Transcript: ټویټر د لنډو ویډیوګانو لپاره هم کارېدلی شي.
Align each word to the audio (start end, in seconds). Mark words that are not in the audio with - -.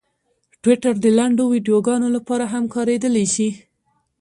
ټویټر 0.61 0.93
د 1.03 1.07
لنډو 1.17 1.43
ویډیوګانو 1.53 2.07
لپاره 2.15 2.45
هم 2.53 2.63
کارېدلی 2.75 3.25
شي. 3.33 3.49